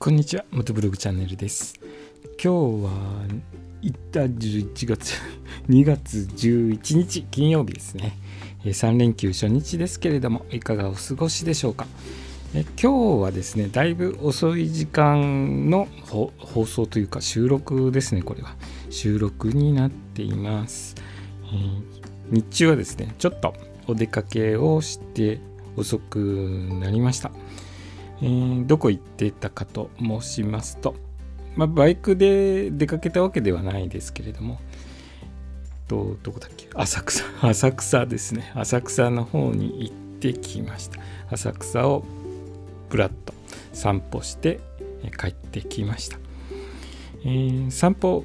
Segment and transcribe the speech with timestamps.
[0.00, 1.74] こんにちは、元ブログチャンネルです。
[2.40, 3.26] 今日は、
[3.82, 5.14] いった11月、
[5.68, 8.16] 2月11日金曜日ですね。
[8.64, 11.88] 3連休初日ですけれども、いかがお過ごしでしょうか。
[12.54, 15.88] え今日はですね、だいぶ遅い時間の
[16.38, 18.54] 放送というか収録ですね、これは。
[18.90, 20.94] 収録になっています。
[21.52, 21.82] えー、
[22.30, 23.52] 日中はですね、ちょっと
[23.88, 25.40] お出かけをして
[25.74, 26.18] 遅く
[26.80, 27.32] なりました。
[28.22, 30.94] えー、どこ行ってたかと申しますと、
[31.56, 34.60] まあ、バイクで出かけたわけではないですけれども、
[35.86, 36.68] とどこだっけ？
[36.74, 37.24] 浅草。
[37.46, 38.52] 浅草ですね。
[38.54, 41.00] 浅草の方に行ってきました。
[41.30, 42.04] 浅草を
[42.90, 43.34] ぶらっと
[43.72, 44.60] 散歩して
[45.20, 46.18] 帰ってきました、
[47.24, 48.24] えー、散歩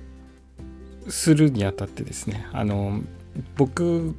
[1.08, 3.02] するにあたってですねあの
[3.58, 4.16] 僕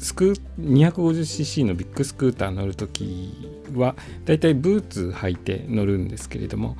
[0.00, 3.34] スク 250cc のビッグスクーター乗るとき
[3.74, 6.76] はだいたいブーツ履いて乗るんですけれども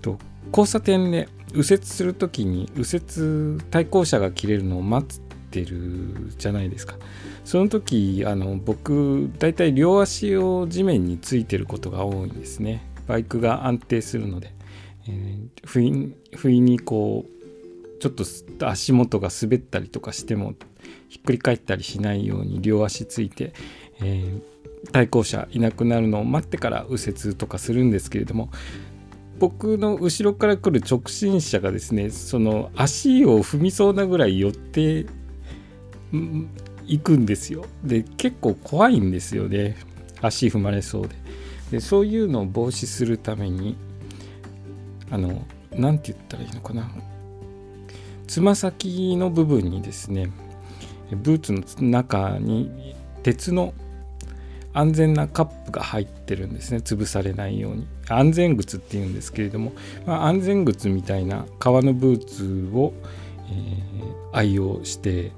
[0.00, 0.18] と
[0.48, 6.96] 交差点で右折するときに右折対向車が切れるのを待ってるじゃないですか。
[7.44, 12.88] その時あの僕だいたい両足を地面についてることが多いんですね。
[13.08, 14.52] バイクが安定するので、
[15.08, 18.24] えー、不意不意にこうちょっと
[18.68, 20.54] 足元が滑ったりとかしても
[21.10, 23.52] ひっくり返ったりしないように両足ついて、
[24.00, 28.48] えー、対向車いなくなるのを待ってから右折とかするんですけれども
[29.40, 35.06] 僕の後ろから来る直進車がですねその足を踏みそうなぐらい寄って
[36.86, 37.64] いくんですよ。
[37.82, 39.76] で結構怖いんですよね。
[40.20, 41.16] 足踏まれそうで。
[41.72, 43.76] でそういうのを防止するために
[45.10, 46.90] あの何て言ったらいいのかな。
[48.28, 50.30] つま先の部分にですね
[51.16, 53.74] ブーツの中に鉄の
[54.72, 56.78] 安全なカップが入ってるんですね。
[56.78, 57.86] 潰されないように。
[58.08, 59.72] 安全靴っていうんですけれども、
[60.06, 62.92] まあ、安全靴みたいな革のブーツを、
[63.48, 65.32] えー、愛用して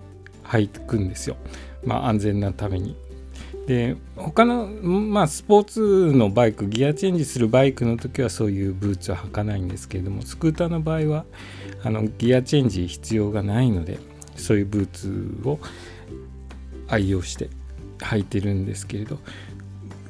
[0.45, 1.37] 履くんですよ、
[1.85, 2.97] まあ、安全なために。
[3.67, 11.25] で他の、まあ、スポーツのバイクギアチェンジするバイクの時はそういうブーツは履かないんですけれどもスクーターの場合は
[11.85, 14.01] あのギアチェンジ必要がないので
[14.37, 15.59] そういうブーツを
[16.89, 17.51] 愛用して
[17.99, 19.19] 履いてるんですけれど。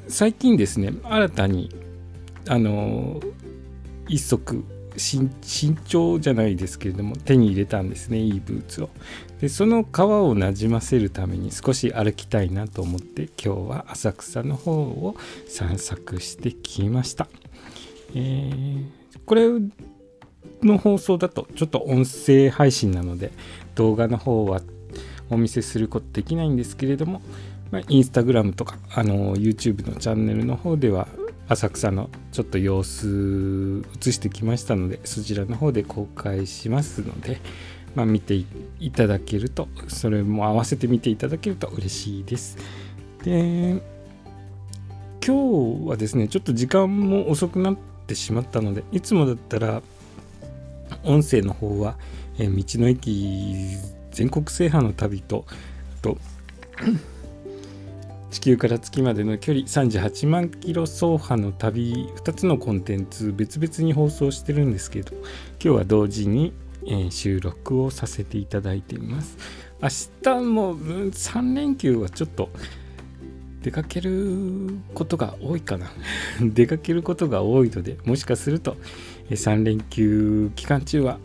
[0.08, 1.70] 最近ですね新たに
[2.48, 3.20] あの
[4.08, 4.64] 一足
[4.96, 5.30] 新
[5.86, 8.90] 調じゃないですけれども手に入れたんですねいいブーツを。
[9.40, 15.16] でその皮をなじませるために少し歩きたいなと思って今日は浅草の方を
[15.48, 17.26] 散策してきました、
[18.14, 18.84] えー、
[19.24, 19.48] これ
[20.62, 23.32] の放送だとちょっと音声配信なので
[23.74, 24.60] 動画の方は
[25.30, 27.22] お見せすることできないんですけれども、
[27.70, 31.08] まあ、インスタグラムとかあの YouTube のチャンネルの方では
[31.48, 37.40] 浅草のちょっと様子映してきましたのでそちらの方で公開しますので、
[37.94, 38.46] まあ、見てい
[38.90, 42.56] ただけるとそれも合わせて見ていただけると嬉しいです。
[43.24, 43.82] で
[45.24, 47.76] 今日はですねちょっと時間も遅くなっ
[48.06, 49.80] てしまったのでいつもだったら
[51.04, 51.96] 音声の方は、
[52.38, 53.66] え道の駅
[54.10, 55.44] 全国制覇の旅と
[56.00, 56.18] と
[58.30, 65.24] 地球から月までの距離38万キロ走破の旅2つのコンテンツ別々に放送してるんですけど今
[65.60, 66.54] 日は同時に、
[66.86, 69.36] えー、収録をさせていただいています。
[69.82, 69.88] 明
[70.22, 72.50] 日も3連休はちょっと
[73.62, 75.90] 出かけることが多いかな。
[76.40, 78.76] 出かけることが多いのでもしかすると
[79.32, 81.18] 3連休期間中は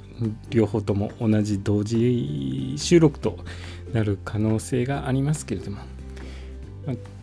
[0.49, 3.37] 両方とも同じ同時収録と
[3.93, 5.77] なる可能性がありますけれども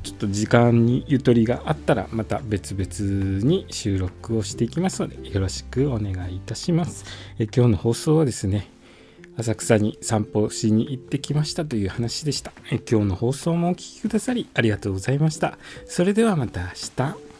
[0.02, 7.04] ちょっと時間にゆとりがあったらまた別々に収録をしていきますのでよろしくお願いいたします
[7.38, 8.74] え今日の放送はですね
[9.36, 12.52] 浅草に散歩しに行ってきましたという話でした。
[12.70, 15.58] え今日の放送もお聴きくださりありがとうございました。
[15.86, 17.33] それではまた明日。